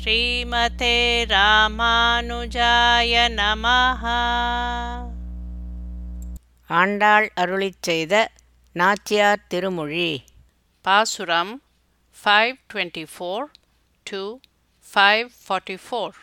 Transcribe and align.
ஸ்ரீமதே 0.00 1.24
ராமானுஜாய 1.28 3.28
நமஹ. 3.28 4.06
ஆண்டாள் 6.66 7.32
அருளிச் 7.36 7.78
செய்த 7.80 8.30
நாச்சியார் 8.72 9.40
திருமொழி. 9.48 10.24
பாசுரம் 10.82 11.62
five 12.24 12.56
twenty 12.74 13.06
four 13.18 13.44
to 14.02 14.38
five 14.94 15.28
forty 15.48 15.78
four 15.90 16.14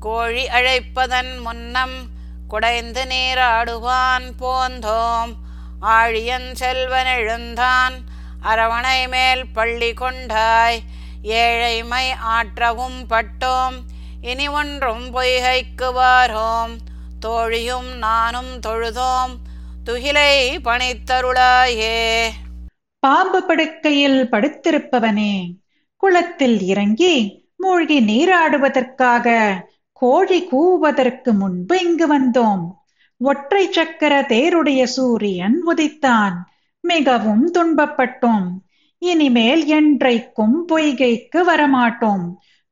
கோழி 0.00 0.46
அழைப்பதன் 0.46 1.40
முன்னம் 1.40 2.10
குடைந்து 2.48 3.04
நீராடுவான் 3.04 4.32
போந்தோம். 4.40 5.36
ஆழியன் 5.80 6.52
செல்வன் 6.52 7.06
எழுந்தான். 7.06 8.17
அரவணை 8.42 9.08
மேல் 9.08 9.44
பள்ளி 9.52 9.92
கொண்டாய். 9.92 10.82
ஏழைமை 11.22 12.10
ஆற்றவும் 12.10 13.06
பட்டோம். 13.10 13.74
இனி 14.22 14.48
ஒன்றும் 14.48 15.14
பொய்கைக்கு 15.14 15.92
வாரோம். 15.96 16.76
தோழியும் 17.20 17.96
நானும் 17.96 18.60
தொழுதோம். 18.66 19.36
துகிலை 19.84 20.58
பணித்தருளாயே. 20.64 22.28
பாம்பு 22.98 23.42
படுக்கையில் 23.42 24.28
படுத்திருப்பவனே 24.30 25.54
குளத்தில் 25.96 26.60
இறங்கி 26.60 27.46
மூழ்கி 27.56 28.00
நீராடுவதற்காக 28.00 29.54
கோழி 29.92 30.48
கூவதற்கு 30.52 31.32
முன்பு 31.32 31.80
இங்கு 31.80 32.20
வந்தோம். 32.20 32.70
ஒற்றை 33.16 33.72
சக்கர 33.72 34.20
தேருடைய 34.20 34.84
சூரியன் 34.84 35.62
உதித்தான். 35.66 36.32
மிகவும் 36.80 37.54
துன்பப்பட்டோம். 37.54 38.46
இனிமேல் 38.98 39.62
என்றைக்கும் 39.68 40.56
பொய்கைக்கு 40.68 41.40
வரமாட்டோம். 41.48 42.24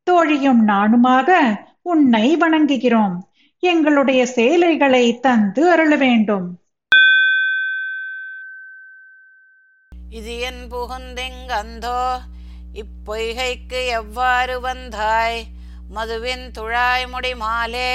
தோழியும் 0.03 0.69
நானுமாக 0.69 1.59
உன்னை 1.83 2.37
வணங்குகிறோம். 2.37 3.17
எங்களுடைய 3.59 4.27
சேலைகளை 4.27 5.21
தந்து 5.21 5.71
அருள 5.71 5.97
வேண்டும் 5.97 6.47
இது 10.11 10.39
என் 10.39 10.63
புகுந்தெங்கந்தோ? 10.71 12.19
இப்பொய்கைக்கு 12.75 13.87
எவ்வாறு 13.87 14.61
வந்தாய்? 14.61 15.45
மதுவின் 15.91 16.51
துழாய் 16.51 17.07
முடி 17.07 17.33
மாலே 17.35 17.93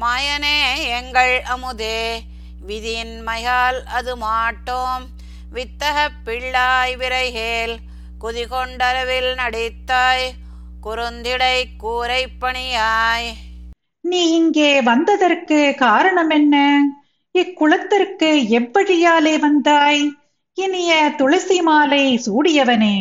மாயனே 0.00 0.58
எங்கள் 0.98 1.42
அமுதே. 1.42 2.20
விதியின்மையால் 2.66 3.80
அது 3.84 4.16
மாட்டோம். 4.16 5.04
வித்தக 5.54 6.10
பிள்ளாய் 6.24 6.96
விரைகேல் 6.96 7.78
குதிகொண்டளவில் 8.20 9.34
நடித்தாய் 9.34 10.34
குறுந்திடை 10.82 11.64
கூரை 11.76 12.26
பணியாய் 12.40 13.34
நீ 14.00 14.30
இங்கே 14.30 14.80
வந்ததற்கு 14.80 15.74
காரணம் 15.74 16.30
என்ன 16.30 16.56
இக்குளத்திற்கு 17.34 18.30
எப்படியாலே 18.50 19.38
வந்தாய்? 19.38 20.02
இனிய 20.54 21.14
துளசி 21.16 21.62
மாலை 21.62 22.20
சூடியவனே 22.26 22.96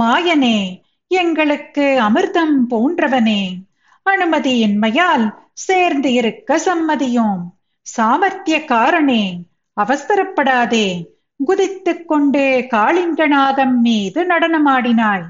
மாயனே 0.00 0.80
எங்களுக்கு 1.08 2.00
அமிர்தம் 2.00 2.56
போன்றவனே 2.70 3.42
அனுமதியின்மையால் 4.06 5.26
சேர்ந்து 5.52 6.12
இருக்க 6.12 6.58
சம்மதியோம். 6.58 7.42
சாமர்த்தியக்காரனே 7.96 9.24
அவசரப்படாதே 9.76 10.88
குதித்துக் 11.44 12.08
கொண்டே 12.08 12.60
காளிங்கநாதம் 12.60 13.80
மீது 13.80 14.24
நடனமாடினாய். 14.24 15.24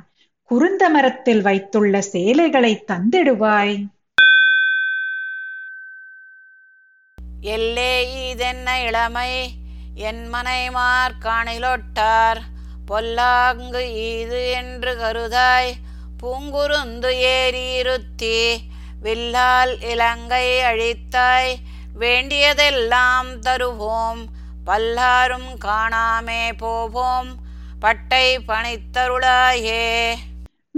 குருந்த 0.51 0.89
மரத்தில் 0.89 1.43
வைத்துள்ள 1.43 2.01
சேலைகளை 2.01 2.85
தந்திடுவாய். 2.87 3.87
எல்லே 7.43 8.29
இதென்ன 8.31 8.83
இளமை? 8.83 9.51
என் 9.95 10.33
மனைமார் 10.33 11.13
காணிலொட்டார். 11.21 12.41
பொல்லாங்கு 12.87 14.11
இது 14.19 14.51
என்று 14.51 14.95
கருதாய். 14.95 15.73
பூங்குருந்து 16.23 17.11
ஏறியிருத்தி 17.11 18.57
வில்லால் 19.03 19.83
இலங்கை 19.83 20.49
அழித்தாய். 20.49 21.55
வேண்டியதெல்லாம் 21.95 23.43
தருவோம். 23.43 24.25
பல்லாரும் 24.67 25.51
காணாமே 25.65 26.53
போவோம். 26.57 27.27
பட்டை 27.81 28.39
பணித்தருளாயே. 28.49 30.15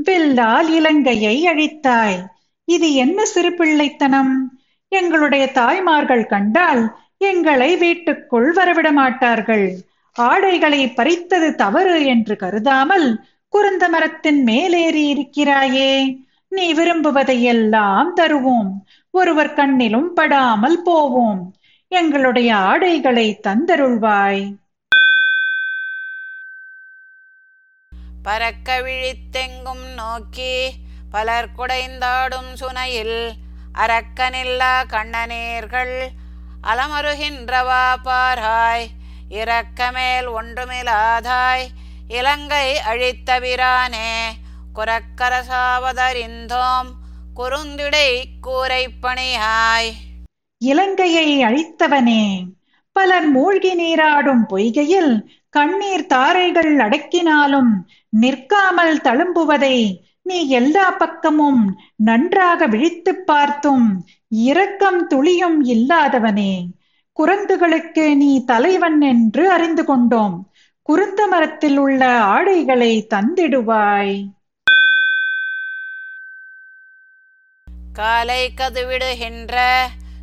வில்லால் 0.04 0.68
இலங்கையை 0.68 1.46
அழித்தாய். 1.46 2.26
இது 2.64 2.94
என்ன 2.94 3.24
சிறு 3.24 3.54
பிள்ளைத்தனம் 3.54 4.60
எங்களுடைய 4.88 5.52
தாய்மார்கள் 5.52 6.26
கண்டால் 6.26 6.98
எங்களை 7.18 7.76
வீட்டுக்குள் 7.76 8.52
வரவிட 8.52 8.92
மாட்டார்கள் 8.92 9.80
ஆடைகளை 10.12 10.90
பறித்தது 10.90 11.54
தவறு 11.54 12.06
என்று 12.06 12.36
கருதாமல் 12.36 13.24
குருந்த 13.52 13.88
மரத்தின் 13.88 14.42
மேலேறி 14.42 15.08
இருக்கிறாயே. 15.08 16.18
நீ 16.48 16.74
விரும்புவதையெல்லாம் 16.74 18.06
தருவோம். 18.16 18.70
ஒருவர் 19.10 19.54
கண்ணிலும் 19.54 20.08
படாமல் 20.14 20.82
போவோம். 20.82 21.54
எங்களுடைய 21.92 22.56
ஆடைகளை 22.56 23.40
தந்தருள்வாய். 23.42 24.56
பறக்க 28.22 28.80
விழித்தெங்கும் 28.80 29.94
நோக்கி 29.94 30.74
பலர் 31.10 31.48
குடைந்தாடும் 31.58 32.54
சுனையில் 32.54 33.34
அரக்கனில்லா 33.74 34.86
கண்ணனேர்கள் 34.86 36.10
அலமருகின்றவா 36.62 37.96
பாராய். 38.04 38.86
இரக்கமேல் 39.30 40.38
ஒன்றுமிலாதாய். 40.38 41.66
இலங்கை 42.08 42.76
அழித்தவிரானே 42.76 44.30
குரக்கரசாவதறிந்தோம். 44.74 46.88
குறுந்திடை 47.36 48.24
கூரைப்பணியாய். 48.42 49.92
இலங்கையை 50.62 51.44
அழித்தவனே. 51.44 52.44
பலர் 52.92 53.26
மூழ்கி 53.26 53.74
நீராடும் 53.74 54.46
பொய்கையில் 54.48 55.26
கண்ணீர் 55.50 56.06
தாரைகள் 56.06 56.76
அடக்கினாலும் 56.76 57.70
நிற்காமல் 58.08 58.96
தழும்புவதை 58.96 59.96
நீ 60.22 60.48
எல்லா 60.48 60.90
பக்கமும் 60.90 61.80
நன்றாக 61.96 62.66
விழித்துப் 62.66 63.26
பார்த்தும் 63.26 64.04
இரக்கம் 64.28 65.06
துளியும் 65.06 65.64
இல்லாதவனே. 65.64 66.64
குரங்குகளுக்கு 67.18 68.16
நீ 68.16 68.44
தலைவன் 68.44 69.00
என்று 69.00 69.50
அறிந்து 69.50 69.84
கொண்டோம். 69.84 70.46
குருந்த 70.88 71.28
மரத்தில் 71.30 71.76
உள்ள 71.76 72.20
ஆடைகளை 72.20 73.06
தந்திடுவாய். 73.14 74.28
காலை 77.92 78.50
கதுவிடுகின்ற 78.56 79.60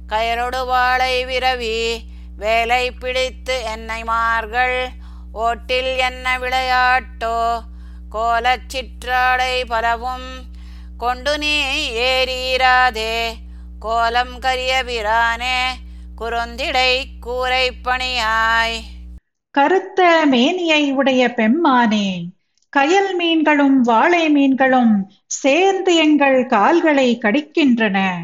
கயனொடு 0.09 0.65
வாளை 0.65 1.25
விரவி 1.25 1.99
வேலை 2.37 2.91
பிடித்து 2.91 3.63
என்னை 3.63 4.03
மார்கள். 4.03 4.87
ஓட்டில் 5.33 5.97
என்ன 5.97 6.37
விளையாட்டோ? 6.37 7.59
கோலச் 8.09 8.67
சிற்றாடை 8.67 9.65
பலவும் 9.67 10.43
கொண்டு 10.97 11.37
நீ 11.37 11.61
ஏறீராதே. 11.91 13.33
கோலம் 13.79 14.39
கரிய 14.39 14.83
பிரானே 14.85 15.61
குறுந்திடை 16.17 17.05
கூரை 17.19 17.71
பணியாய். 17.83 18.81
கருத்த 19.51 20.25
மேனியை 20.25 20.91
உடைய 20.91 21.27
பெம்மானே 21.27 22.25
கயல் 22.77 23.13
மீன்களும் 23.17 23.81
வாழை 23.81 24.29
மீன்களும் 24.29 25.11
சேர்ந்து 25.25 25.95
எங்கள் 25.95 26.45
கால்களை 26.45 27.19
கடிக்கின்றன. 27.21 28.17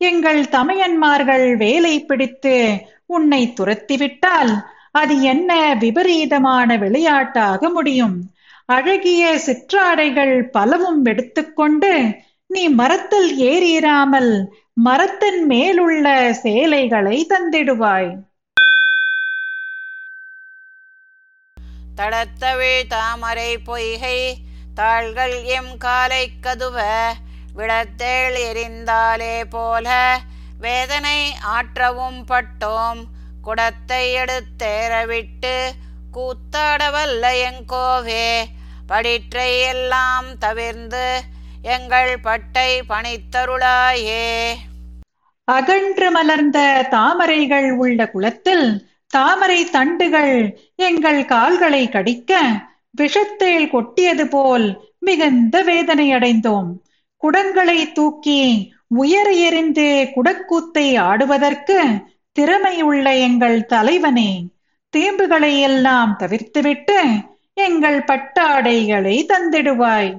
எங்கள் 0.00 0.42
தமையன்மார்கள் 0.48 1.56
வேலை 1.56 1.94
பிடித்து 2.04 2.54
உன்னை 3.06 3.40
துரத்திவிட்டால் 3.56 4.52
அது 4.90 5.14
என்ன 5.22 5.50
விபரீதமான 5.74 6.76
விளையாட்டாக 6.76 7.68
முடியும். 7.68 8.16
அழகிய 8.66 9.24
சிற்றாடைகள் 9.46 10.34
பலவும் 10.50 11.04
எடுத்துக்கொண்டு 11.04 11.92
நீ 12.50 12.68
மரத்தில் 12.68 13.30
ஏறிராமல் 13.50 14.32
மரத்தின் 14.72 15.40
மேலுள்ள 15.46 16.06
சேலைகளை 16.42 17.16
தந்திடுவாய். 17.28 18.10
தடத்தவிழ் 21.96 22.82
தாமரை 22.88 23.58
பொய்கை 23.58 24.18
தாள்கள் 24.74 25.36
எம் 25.56 25.74
காலை 25.78 26.24
கதுவ 26.40 26.78
விடத்தேள் 27.56 28.36
எரிந்தாலே 28.48 29.36
போல 29.50 29.88
வேதனை 30.58 31.18
ஆற்றவும் 31.56 32.20
பட்டோம். 32.28 33.00
குடத்தை 33.42 34.02
எடுத்தேறவிட்டு 34.14 35.54
கூத்தாடவல்ல 36.12 37.24
எங்கோவே 37.48 38.28
படிற்றை 38.88 39.50
எல்லாம் 39.68 40.28
தவிர்ந்து 40.38 41.06
எங்கள் 41.62 42.12
பட்டை 42.20 42.70
பணித்தருளாயே. 42.88 44.28
அகன்று 45.44 46.08
மலர்ந்த 46.10 46.58
தாமரைகள் 46.90 47.68
உள்ள 47.72 48.08
குளத்தில் 48.10 48.66
தாமரை 49.06 49.60
தண்டுகள் 49.70 50.34
எங்கள் 50.76 51.24
கால்களை 51.24 51.88
கடிக்க 51.88 52.42
விஷத்தேல் 53.00 53.70
கொட்டியது 53.70 54.26
போல் 54.26 54.66
மிகுந்த 54.98 55.62
வேதனை 55.62 56.06
அடைந்தோம். 56.14 56.70
குடங்களை 57.22 57.92
தூக்கி 57.92 58.40
உயர் 58.88 59.32
எறிந்து 59.46 59.88
குடக்கூத்தை 60.14 60.98
ஆடுவதற்கு 61.00 61.78
திறமையுள்ள 62.36 63.04
எங்கள் 63.18 63.66
தலைவனே 63.66 64.30
தீம்புகளை 64.92 65.60
எல்லாம் 65.60 66.16
தவிர்த்துவிட்டு 66.18 66.98
எங்கள் 67.54 68.00
பட்டாடைகளை 68.04 69.16
தந்திடுவாய். 69.32 70.10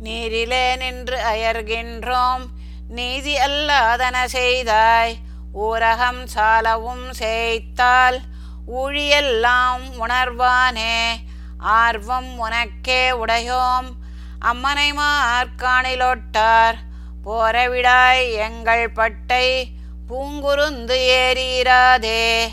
நீரிலே 0.00 0.76
நின்று 0.76 1.18
அயர்கின்றோம் 1.32 2.44
நீதி 2.88 3.34
அல்லாதன 3.36 4.16
செய்தாய். 4.24 5.14
ஊரகம் 5.54 6.22
சாலவும் 6.24 7.06
செய்தால் 7.12 8.18
ஊழியெல்லாம் 8.80 9.84
உணர்வானே 9.98 10.94
ஆர்வம் 11.60 12.38
உனக்கே 12.38 13.10
உடையோம். 13.10 13.88
அம்மனை 14.38 14.92
மார்காணிலொட்டார் 14.92 16.74
போரவிடாய் 17.24 18.32
எங்கள் 18.32 18.90
பட்டை 18.90 19.68
பூங்குருந்து 20.08 20.96
ஏறீராதே. 20.96 22.46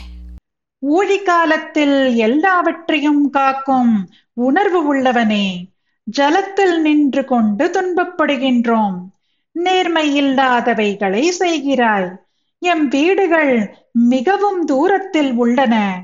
ஊழி 0.78 1.22
காலத்தில் 1.22 2.16
எல்லாவற்றையும் 2.16 3.30
காக்கும் 3.30 4.10
உணர்வு 4.32 4.86
உள்ளவனே 4.86 5.66
ஜலத்தில் 6.04 6.80
நின்று 6.80 7.24
கொண்டு 7.24 7.70
துன்பப்படுகின்றோம். 7.72 8.96
நேர்மை 9.52 10.22
இல்லாதவைகளை 10.22 11.28
செய்கிறாய். 11.38 12.16
எம் 12.58 12.88
வீடுகள் 12.88 13.76
மிகவும் 13.92 14.64
தூரத்தில் 14.64 15.32
உள்ளன. 15.32 16.02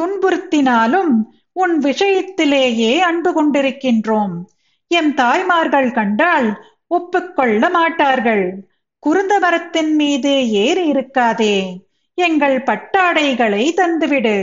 துன்புறுத்தினாலும் 0.00 1.12
உன் 1.56 1.80
விஷயத்திலேயே 1.82 2.98
அன்பு 2.98 3.30
கொண்டிருக்கின்றோம். 3.32 4.44
எம் 4.88 5.14
தாய்மார்கள் 5.14 5.92
கண்டால் 5.92 6.48
ஒப்புக்கொள்ள 6.86 7.68
மாட்டார்கள். 7.68 8.44
குருந்த 9.02 9.38
மரத்தின் 9.40 9.94
மீது 9.94 10.50
ஏறி 10.50 10.92
இருக்காதே. 10.92 11.56
எங்கள் 12.18 12.62
பட்டாடைகளை 12.62 13.64
தந்துவிடு. 13.74 14.36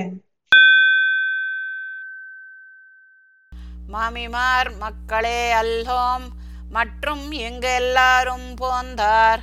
மாமிமார் 3.91 4.69
மக்களே 4.77 5.53
அல்லோம். 5.53 6.25
மற்றும் 6.69 7.31
எங்கு 7.31 7.73
எல்லாரும் 7.73 8.55
போந்தார். 8.55 9.39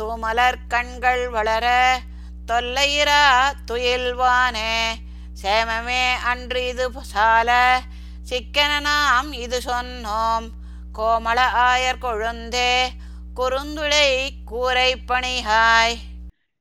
தூமலர் 0.00 0.54
கண்கள் 0.68 1.28
வளர 1.28 1.98
தொல்லையிரா 2.46 3.24
துயில்வானே. 3.70 4.76
சேமமே 5.42 6.12
அன்று 6.24 6.68
இது 6.68 6.90
சால. 7.02 7.80
சிக்கன 8.22 8.80
நாம் 8.80 9.32
இது 9.32 9.60
சொன்னோம். 9.66 10.48
கோமள 10.98 11.40
ஆயர் 11.54 11.98
கொழுந்தே 12.02 12.88
குறுந்துளை 13.36 14.30
கூரை 14.44 14.96
பணிகாய். 14.96 15.94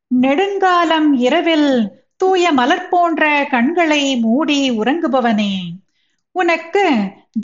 நெடுங்காலம் 0.08 1.14
இரவில் 1.14 2.00
தூய 2.18 2.52
மலர் 2.52 2.90
போன்ற 2.90 3.48
கண்களை 3.52 4.18
மூடி 4.18 4.72
உறங்குபவனே. 4.72 5.58
உனக்கு 6.32 6.92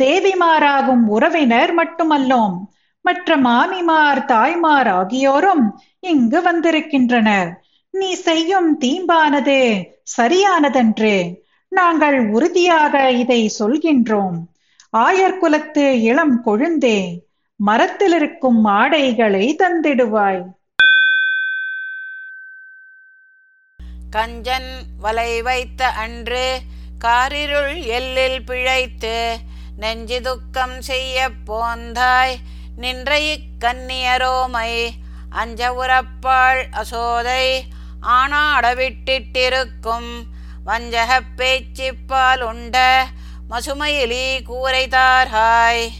தேவிமாராகும் 0.03 1.05
உறவினர் 1.07 1.73
மட்டுமல்லோம். 1.75 2.57
மற்ற 3.01 3.37
மாமிமார் 3.37 4.25
தாய்மார் 4.25 4.87
ஆகியோரும் 4.87 5.81
இங்கு 5.99 6.41
வந்திருக்கின்றனர். 6.41 7.66
நீ 7.99 8.09
செய்யும் 8.27 8.69
தீம்பானது 8.81 9.59
சரியானதன்று. 10.17 11.15
நாங்கள் 11.71 12.17
உறுதியாக 12.29 13.11
இதை 13.21 13.41
சொல்கின்றோம். 13.59 14.37
ஆயர் 14.97 15.39
குலத்து 15.39 15.85
இளம் 16.01 16.37
கொழுந்தே 16.45 16.99
மரத்தில் 17.59 18.15
இருக்கும் 18.17 18.61
ஆடைகளை 18.79 19.45
தந்திடுவாய். 19.63 20.41
கஞ்சன் 24.15 24.71
வலை 24.99 25.31
வைத்த 25.41 25.89
அன்று 26.03 26.45
காரிருள் 27.05 27.73
எல்லில் 27.97 28.39
பிழைத்து 28.45 29.17
நெஞ்சு 29.81 30.17
துக்கம் 30.21 30.77
செய்ய 30.81 31.27
போந்தாய் 31.49 32.35
நின்ற 32.77 33.11
இக்கன்னியரோமை 33.33 34.71
அஞ்ச 35.41 35.61
உறப்பாள் 35.81 36.61
அசோதை 36.81 37.43
ஆனாடவிட்டிட்டிருக்கும் 38.01 40.25
வஞ்சக 40.65 41.21
பேச்சிப்பால் 41.37 42.41
உண்ட 42.41 43.05
மசுமையிலி 43.49 44.37
கூரைதார்காய் 44.49 45.91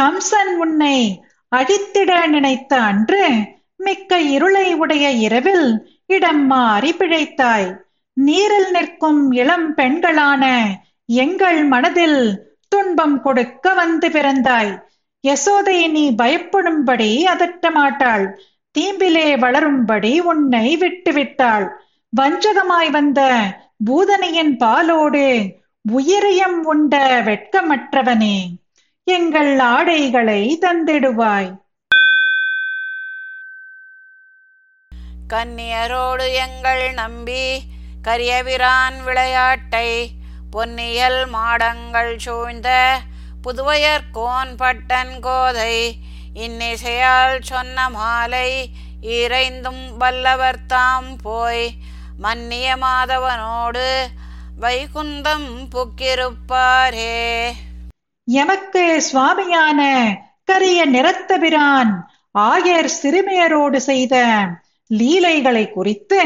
கம்சன் 0.00 0.58
உன்னை 0.58 1.22
அழித்திட 1.56 2.26
நினைத்த 2.26 2.80
அன்று 2.80 3.30
மிக்க 3.76 4.20
இருளை 4.20 4.74
உடைய 4.74 5.10
இரவில் 5.10 5.86
இடம் 6.06 6.46
மாறி 6.46 6.92
பிழைத்தாய். 6.92 7.76
நீரில் 8.12 8.70
நிற்கும் 8.70 9.32
இளம் 9.32 9.76
பெண்களான 9.76 10.72
எங்கள் 11.04 11.64
மனதில் 11.64 12.48
துன்பம் 12.68 13.22
கொடுக்க 13.22 13.74
வந்து 13.74 14.08
பிறந்தாய். 14.08 14.78
யசோதை 15.26 15.90
நீ 15.90 16.10
பயப்படும்படி 16.10 17.24
அதட்ட 17.24 17.74
மாட்டாள். 17.74 18.38
தீம்பிலே 18.78 19.28
வளரும்படி 19.38 20.18
உன்னை 20.18 20.66
விட்டுவிட்டாள். 20.76 21.66
வஞ்சகமாய் 22.12 22.90
வந்த 22.90 23.20
பூதனையின் 23.86 24.52
பாலோடு 24.56 25.26
உயிரியம் 25.84 26.58
உண்ட 26.62 26.94
வெட்கமற்றவனே 27.26 28.36
எங்கள் 29.06 29.58
ஆடைகளை 29.58 30.58
தந்திடுவாய். 30.60 31.50
கன்னியரோடு 35.32 36.26
எங்கள் 36.44 36.84
நம்பி 36.94 37.44
கரியவிரான் 38.08 38.96
விளையாட்டை 39.04 39.88
பொன்னியல் 40.52 41.20
மாடங்கள் 41.26 42.16
சூழ்ந்த 42.16 42.68
புதுவையர்கோன் 43.44 44.52
பட்டன் 44.58 45.14
கோதை 45.20 45.74
இன்னிசையால் 46.34 47.40
சொன்ன 47.40 47.90
மாலை 47.90 48.70
இறைந்தும் 49.00 49.96
வல்லவர் 49.96 50.66
தாம் 50.66 51.16
போய் 51.22 51.70
மன்னிய 52.18 52.76
மாதவனோடு 52.76 54.02
வைகுந்தம் 54.60 55.68
புக்கிருப்பாரே. 55.74 57.52
எமக்கு 58.24 59.02
சுவாமியான 59.12 59.80
கரிய 60.44 60.88
நிறத்தபிரான் 60.88 62.00
ஆயர் 62.38 62.90
சிறுமியரோடு 63.02 63.76
செய்த 63.76 64.36
லீலைகளை 64.86 65.70
குறித்து 65.70 66.24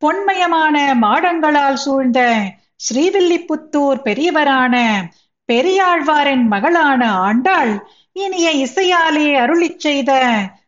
பொன்மயமான 0.00 0.94
மாடங்களால் 0.94 1.74
சூழ்ந்த 1.74 2.44
ஸ்ரீவில்லிபுத்தூர் 2.88 4.00
பெரியவரான 4.04 5.04
பெரியாழ்வாரின் 5.52 6.46
மகளான 6.46 7.12
ஆண்டாள் 7.12 7.86
இனிய 8.16 8.50
இசையாலே 8.64 9.26
அருளிச் 9.38 9.78
செய்த 9.78 10.10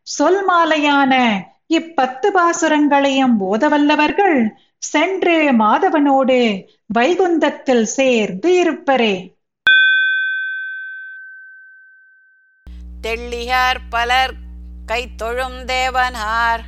சொல் 0.03 0.43
மாலையான 0.49 1.13
இப்பத்து 1.69 2.29
பாசுரங்களையும் 2.31 3.37
போதவல்லவர்கள் 3.41 4.39
சென்று 4.83 5.37
மாதவனோடு 5.59 6.39
வைகுந்தத்தில் 6.95 7.87
சேர்ந்து 7.97 8.51
இருப்பரே. 8.63 9.15
தெள்ளியார் 13.01 13.81
பலர் 13.91 14.35
கைத்தொழும் 14.87 15.59
தேவனார் 15.67 16.63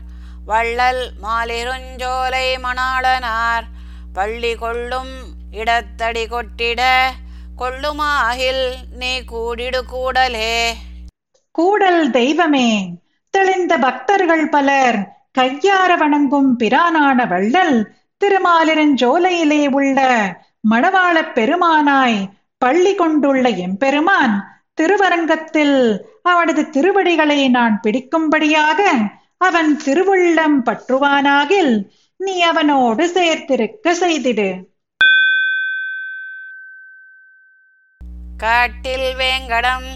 வள்ளல் 0.44 1.04
மாலிருஞ்சோலை 1.22 2.46
மணாளனார் 2.64 3.66
பள்ளி 4.12 4.54
கொள்ளும் 4.54 5.14
இடத்தடி 5.50 6.26
கொட்டிட 6.26 6.82
கொள்ளுமாகில் 7.58 8.74
நீ 8.98 9.24
கூடிடு 9.24 9.84
கூடலே. 9.84 10.74
கூடல் 11.50 12.10
தெய்வமே 12.10 12.98
தெளிந்த 13.30 13.78
பக்தர்கள் 13.78 14.48
பலர் 14.48 14.98
கையார 15.38 15.96
வணங்கும் 15.98 16.58
பிரானான 16.58 17.28
வள்ளல் 17.28 17.92
திருமாலிருஞ்சோலையிலே 18.24 19.68
உள்ள 19.68 20.00
மணவாளப் 20.70 21.32
பெருமானாய் 21.34 22.26
பள்ளி 22.58 22.94
கொண்டுள்ள 22.94 23.48
எம்பெருமான் 23.48 24.60
திருவரங்கத்தில் 24.74 26.06
அவனது 26.22 26.70
திருவடிகளை 26.70 27.48
நான் 27.48 27.80
பிடிக்கும்படியாக 27.82 28.80
அவன் 29.38 29.80
திருவுள்ளம் 29.84 30.58
பற்றுவானாகில் 30.64 31.82
நீ 32.16 32.40
அவனோடு 32.40 33.06
சேர்த்திருக்க 33.06 33.92
செய்திடு. 34.00 34.62
காட்டில் 38.36 39.16
வேங்கடம் 39.16 39.86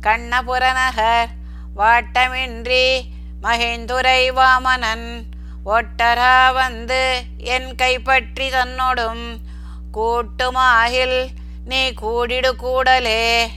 கண்ணபுரநகர் 0.00 1.28
வாட்டமின்றி 1.76 3.00
மகிந்துரை 3.42 4.20
வாமனன். 4.30 5.08
ஒட்டரா 5.66 6.52
வந்து 6.52 7.22
என் 7.38 7.74
கைப்பற்றி 7.74 8.48
தன்னோடும். 8.48 9.36
கூட்டுமாகில் 9.92 11.28
நீ 11.64 11.92
கூடிடு 11.92 12.56
கூடலே. 12.56 13.50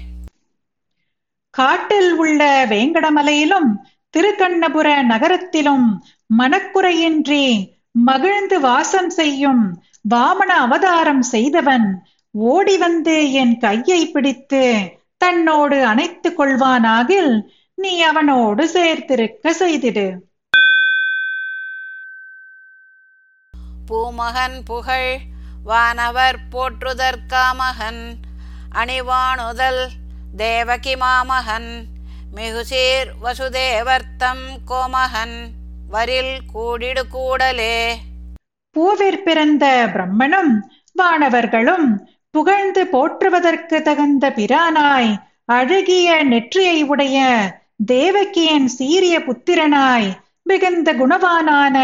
காட்டில் 1.49 2.13
உள்ள 2.13 2.65
வேங்கடமலையிலும் 2.69 3.69
திருக்கண்ணபுர 4.17 5.03
நகரத்திலும் 5.03 5.87
மனக்குறையின்றி 6.39 7.69
மகிழ்ந்து 7.91 8.59
வாசம் 8.59 9.09
செய்யும் 9.09 9.83
வாமன 10.09 10.51
அவதாரம் 10.65 11.21
செய்தவன் 11.21 12.05
ஓடி 12.33 12.77
வந்து 12.77 13.31
என் 13.31 13.57
கையை 13.57 14.07
பிடித்து 14.07 14.61
தன்னோடு 15.17 15.85
அணைத்துக் 15.85 16.39
கொள்வானாகில் 16.39 17.41
நீ 17.75 18.01
அவனோடு 18.01 18.63
சேர்த்திருக்க 18.65 19.53
செய்திடு. 19.59 20.05
பூமகன் 23.87 24.57
புகழ் 24.65 25.17
வானவர் 25.63 26.37
போற்றுதற்காமகன் 26.51 28.03
அணிவாணுதல் 28.75 29.87
தேவகி 30.37 30.95
மாமகன் 30.95 31.85
மிகுசீர் 32.35 33.11
வசுதேவர்த்தம் 33.23 34.45
கோமகன் 34.67 35.37
வரில் 35.87 36.35
கூடிடு 36.53 37.07
கூடலே. 37.07 37.97
பூவிற் 38.75 39.23
பிறந்த 39.23 39.89
பிரம்மனும் 39.93 40.53
வானவர்களும் 40.99 41.87
புகழ்ந்து 42.33 42.87
போற்றுவதற்கு 42.87 43.81
தகுந்த 43.81 44.29
பிரானாய் 44.29 45.11
அழகிய 45.45 46.23
நெற்றியை 46.23 46.83
உடைய 46.83 47.17
தேவகியின் 47.85 48.67
சீரிய 48.67 49.19
புத்திரனாய் 49.19 50.09
மிகுந்த 50.43 50.93
குணவானான 50.93 51.77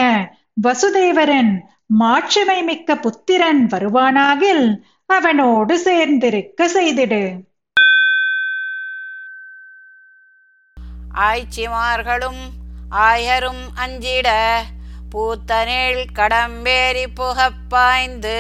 வசுதேவரன் 0.67 1.51
மாட்சிமை 1.99 2.63
மிக்க 2.63 2.95
புத்திரன் 2.95 3.67
வருவானாகில் 3.67 4.65
அவனோடு 5.05 5.77
சேர்ந்திருக்க 5.77 6.67
செய்திடு. 6.67 7.21
ஆய்ச்சிமார்களும் 11.21 12.41
ஆயரும் 12.91 13.63
அஞ்சிட 13.75 14.29
பூத்தனில் 15.15 16.05
கடம்பேறி 16.15 17.05
புகப் 17.15 17.69
பாய்ந்து 17.69 18.39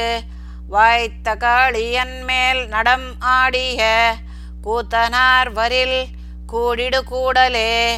வாய்த்த 0.69 1.35
காளியன் 1.35 2.23
மேல் 2.25 2.67
நடம் 2.67 3.05
ஆடிய 3.19 3.81
கூத்தனார் 4.63 5.49
வரில் 5.53 6.05
கூடிடு 6.47 7.03
கூடலே. 7.03 7.97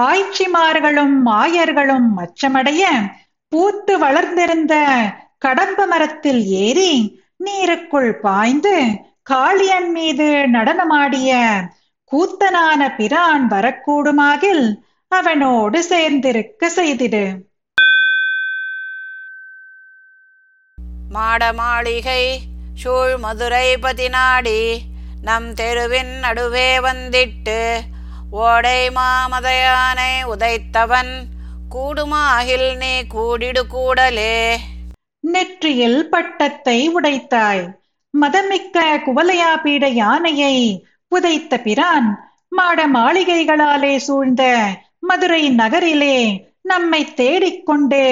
ஆய்ச்சிமார்களும் 0.00 1.16
ஆயர்களும் 1.24 2.08
மச்சமடைய 2.16 2.84
பூத்து 3.48 3.98
வளர்ந்திருந்த 3.98 4.74
கடம்ப 5.38 5.86
மரத்தில் 5.86 6.46
ஏறி 6.46 7.20
நீருக்குள் 7.44 8.12
பாய்ந்து 8.12 8.76
காளியன் 9.30 9.90
மீது 9.90 10.30
நடனமாடிய 10.52 11.36
கூத்தனான 12.12 12.96
பிரான் 12.96 13.48
வரக்கூடுமாகில் 13.50 14.64
அவனோடு 15.08 15.80
சேர்ந்திருக்க 15.88 16.70
செய்திடு. 16.76 17.24
மாட 21.10 21.52
மாளிகை 21.52 22.22
சூழ் 22.74 23.16
மதுரை 23.16 23.78
பதினாடி 23.78 24.60
நம் 25.22 25.54
தெருவின் 25.54 26.18
நடுவே 26.18 26.78
வந்திட்டு 26.78 27.60
ஓடை 28.30 28.90
மாமதையானை 28.90 30.12
உதைத்தவன் 30.34 31.12
கூடுமாகில் 31.68 32.76
நீ 32.76 33.06
கூடிடு 33.06 33.66
கூடலே. 33.66 34.58
நெற்றியில் 35.24 36.08
பட்டத்தை 36.08 36.88
உடைத்தாய் 36.88 37.64
மதமிக்க 38.14 38.76
குவலையா 39.06 39.50
பீட 39.62 39.88
யானையை 39.88 40.56
உதைத்த 41.08 41.58
பிரான் 41.58 42.08
மாட 42.48 42.88
மாளிகைகளாலே 42.88 43.96
சூழ்ந்த 43.96 44.42
மதுரை 45.00 45.48
நகரிலே 45.50 46.16
நம்மை 46.62 47.14
தேடிக்கொண்டு 47.14 48.04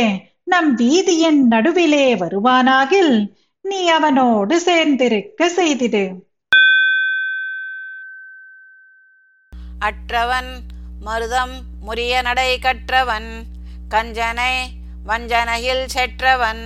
நம் 0.50 0.76
வீதியின் 0.76 1.40
நடுவிலே 1.46 2.14
வருவானாகில் 2.14 3.14
நீ 3.60 3.88
அவனோடு 3.88 4.60
சேர்ந்திருக்க 4.60 5.48
செய்திடு. 5.56 6.02
அற்றவன் 9.78 10.50
மருதம் 11.04 11.54
முரிய 11.80 12.22
நடை 12.22 12.58
கற்றவன் 12.58 13.30
கஞ்சனை 13.88 14.54
வஞ்சனையில் 15.04 15.84
செற்றவன் 15.94 16.64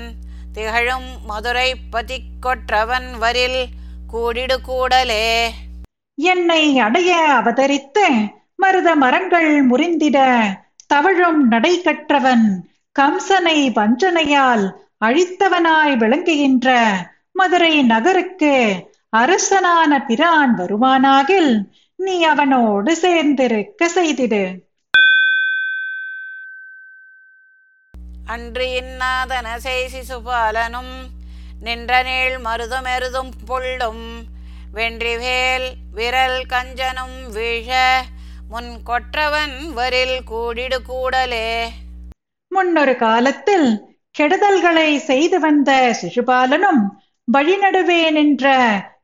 திகழும் 0.52 1.10
மதுரை 1.26 1.76
பதி 1.90 2.20
கொற்றவன் 2.40 3.18
வரில் 3.18 3.68
கூடிடு 4.06 4.60
கூடலே. 4.60 5.52
என்னை 6.14 6.78
அடைய 6.78 7.40
அவதரித்து 7.44 8.06
மருத 8.56 8.94
மரங்கள் 8.94 9.66
முறிந்திட 9.66 10.18
தவழும் 10.86 11.48
நடை 11.48 11.80
கற்றவன் 11.80 12.46
கம்சனை 12.98 13.58
வஞ்சனையால் 13.72 14.64
அழித்தவனாய் 15.04 15.94
விளங்குகின்ற 15.96 16.68
மதுரை 17.32 17.82
நகருக்கு 17.82 18.54
அரசனான 19.10 20.00
பிரான் 20.06 20.52
வருவானாகில் 20.58 21.52
நீ 21.96 22.22
அவனோடு 22.22 22.92
சேர்ந்திருக்க 22.96 23.88
செய்திடு. 23.94 24.44
அன்று 28.26 28.66
இன்னாதன 28.80 29.56
செய் 29.56 29.88
சிசுபாலனும் 29.94 30.94
நின்ற 31.60 32.02
நீள் 32.02 32.36
மருதமெருதும் 32.38 33.32
புள்ளும் 33.46 34.06
வென்றிவேல் 34.74 35.68
விரல் 35.92 36.42
கஞ்சனும் 36.46 37.18
வீழ 37.30 37.70
முன் 38.48 38.72
கொற்றவன் 38.84 39.56
வரில் 39.72 40.18
கூடிடு 40.24 40.82
கூடலே. 40.82 41.48
முன்னொரு 42.52 42.96
காலத்தில் 42.96 43.68
கெடுதல்களை 44.18 44.96
செய்து 44.96 45.40
வந்த 45.40 45.70
சிசுபாலனும் 46.00 46.82
வழிநடுவே 47.28 48.10
நின்ற 48.10 48.46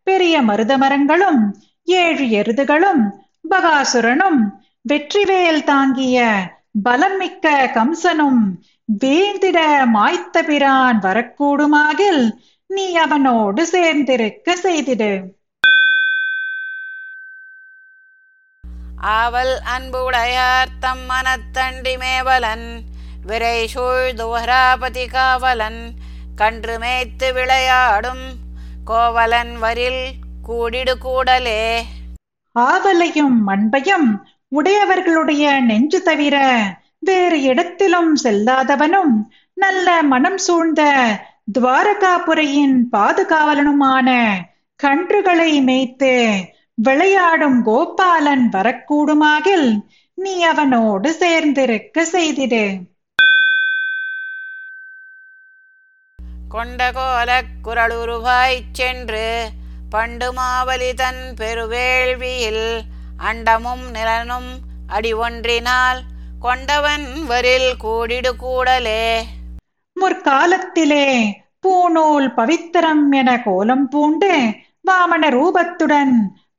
பெரிய 0.02 0.42
மருத 0.42 0.78
மரங்களும் 0.78 1.40
ஏழு 1.84 2.24
எருதுகளும் 2.40 3.02
பகாசுரனும் 3.50 4.40
வெற்றிவேல் 4.88 5.64
தாங்கிய 5.64 6.18
பலம் 6.82 7.16
மிக்க 7.16 7.70
கம்சனும் 7.74 8.42
வீழ்ந்திட 9.02 9.58
மாய்த்த 9.86 10.42
பிரான் 10.42 10.98
வரக்கூடுமாகில் 10.98 12.22
நீ 12.70 12.94
அவனோடு 12.96 13.62
சேர்ந்திருக்க 13.64 14.56
செய்திடு. 14.62 15.10
ஆவல் 19.16 19.54
அன்புடையார் 19.64 20.72
தம் 20.80 21.04
மனத்தண்டி 21.10 21.94
மேவலன் 21.98 22.68
விரை 23.28 23.58
சூழ் 23.66 24.06
துவராபதி 24.20 25.04
காவலன் 25.10 25.80
கன்று 26.36 26.74
மேய்த்து 26.78 27.28
விளையாடும் 27.32 28.24
கோவலன் 28.84 29.52
வரில் 29.58 30.02
கூடிடு 30.42 30.94
கூடலே. 30.98 31.62
ஆவலையும் 32.56 33.38
அன்பையும் 33.48 34.08
உடையவர்களுடைய 34.52 35.44
நெஞ்சு 35.60 36.00
தவிர 36.02 36.36
வேறு 37.08 37.38
இடத்திலும் 37.42 38.12
செல்லாதவனும் 38.24 39.14
நல்ல 39.54 40.02
மனம் 40.12 40.38
சூழ்ந்த 40.38 40.82
துவாரகாபுரையின் 41.58 42.78
பாதுகாவலனுமான 42.92 44.08
கன்றுகளை 44.80 45.52
மேய்த்து 45.68 46.14
விளையாடும் 46.74 47.58
கோபாலன் 47.64 48.46
வரக்கூடுமாகில் 48.52 49.70
நீ 50.18 50.34
அவனோடு 50.42 51.10
சேர்ந்திருக்க 51.20 52.06
செய்திடு. 52.12 52.64
கொண்ட 56.48 56.92
கோலக் 56.92 58.66
சென்று 58.72 59.50
பண்டுமாவலி 59.90 60.94
தன் 60.94 61.34
பெருவேள்வியில் 61.36 62.80
அண்டமும் 63.18 63.90
நிலனும் 63.92 64.58
அடி 64.86 65.12
ஒன்றினால் 65.12 66.02
கொண்டவன் 66.40 67.24
வரில் 67.24 67.76
கூடிடு 67.76 68.36
கூடலே. 68.36 69.26
முற்காலத்திலே 70.00 71.34
பூநூல் 71.66 72.28
பவித்திரம் 72.36 73.12
என 73.12 73.42
கோலம் 73.42 73.88
பூண்டு 73.88 74.54
வாமன 74.90 75.30
ரூபத்துடன் 75.30 76.14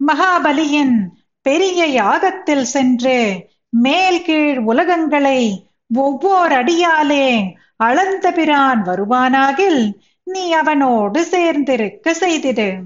மகாபலியின் 0.07 1.07
பெரிய 1.41 2.03
யாகத்தில் 2.03 2.61
சென்று 2.61 3.47
மேல் 3.69 4.21
கீழ் 4.23 4.57
உலகங்களை 4.57 5.67
ஒவ்வொரு 5.93 6.55
அடியாலே 6.55 7.57
அளந்த 7.79 8.31
பிரான் 8.31 8.85
வருவானாகில் 8.85 9.91
நீ 10.23 10.51
அவனோடு 10.51 11.21
சேர்ந்திருக்க 11.21 12.11
செய்திடு. 12.19 12.81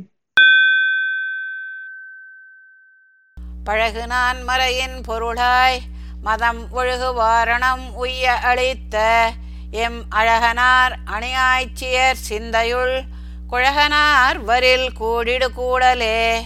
பழகுனான் 3.65 4.43
மறையின் 4.47 5.01
பொருளாய் 5.05 5.79
மதம் 6.21 6.61
ஒழுகு 6.75 7.13
வாரணம் 7.15 7.93
உய்ய 7.93 8.33
அளித்த. 8.33 9.29
எம் 9.71 10.03
அழகனார் 10.15 10.95
அணியாய்ச்சியர் 11.05 12.21
சிந்தையுள் 12.29 13.01
குழகனார் 13.49 14.43
வரில் 14.43 14.91
கூடிடு 14.93 15.53
கூடலே. 15.53 16.45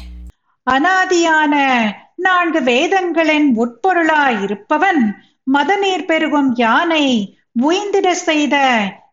அனாதியான 0.71 1.55
நான்கு 2.15 2.61
வேதங்களின் 2.63 3.57
உட்பொருளாய் 3.57 4.41
இருப்பவன் 4.41 5.21
மதநீர் 5.53 6.05
பெருகும் 6.05 6.55
யானை 6.55 7.31
உய்ந்திட 7.61 8.11
செய்த 8.11 8.55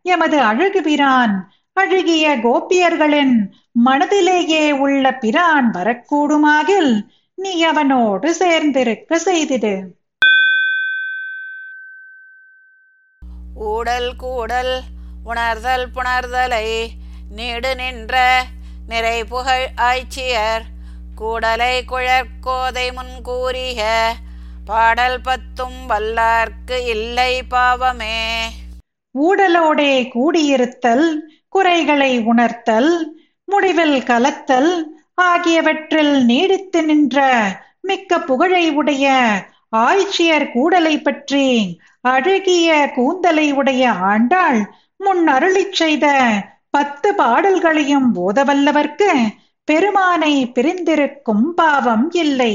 எமது 0.02 0.40
அழகு 0.40 0.82
பிரான் 0.82 1.34
அழுகிய 1.72 2.36
கோபியர்களின் 2.36 3.36
மனதிலேயே 3.84 4.70
உள்ள 4.70 5.14
பிரான் 5.14 5.70
வரக்கூடுமாகில் 5.70 7.06
நீ 7.34 7.62
அவனோடு 7.62 8.34
சேர்ந்திருக்க 8.34 9.18
செய்திடு. 9.24 9.74
ஊடல் 13.54 14.16
கூடல் 14.16 14.82
உணர்தல் 15.24 15.86
புணர்தலை 15.94 16.90
நீடு 17.30 17.74
நின்ற 17.74 18.44
நிறை 18.88 19.24
புகழ் 19.24 19.66
ஆய்ச்சியர் 19.76 20.62
கூடலை 21.14 21.84
குழற்கோதை 21.84 22.92
முன்கூறிய 22.92 23.82
பாடல் 24.66 25.20
பத்தும் 25.20 25.78
வல்லார்க்கு 25.88 26.86
இல்லை 26.86 27.42
பாவமே. 27.48 28.18
ஊடலோடே 29.14 30.10
கூடியிருத்தல் 30.14 31.06
குறைகளை 31.48 32.18
உணர்த்தல் 32.18 33.20
முடிவில் 33.44 34.02
கலத்தல் 34.02 34.72
ஆகியவற்றில் 35.14 36.24
நீடித்து 36.24 36.84
நின்ற 36.84 37.18
மிக்க 37.80 38.20
புகழை 38.20 38.70
உடைய 38.70 39.12
ஆய்ச்சியர் 39.76 40.50
கூடலை 40.50 41.02
பற்றி 41.02 41.78
அழகிய 42.00 42.92
கூந்தலை 42.94 43.52
உடைய 43.52 43.90
ஆண்டாள் 43.90 44.60
முன் 44.96 45.28
அருளிச் 45.28 45.72
செய்த 45.72 46.06
பத்து 46.70 47.14
பாடல்களையும் 47.14 48.14
போதவல்லவர்க்கு 48.14 49.10
பெருமானை 49.64 50.46
பிரிந்திருக்கும் 50.46 51.54
பாவம் 51.54 52.10
இல்லை. 52.10 52.54